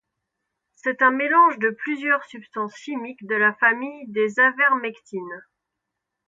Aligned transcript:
C'est 0.77 1.03
un 1.03 1.11
mélange 1.11 1.59
de 1.59 1.69
plusieurs 1.69 2.23
substances 2.23 2.75
chimiques 2.75 3.23
de 3.27 3.35
la 3.35 3.53
famille 3.53 4.07
des 4.07 4.39
avermectines. 4.39 5.43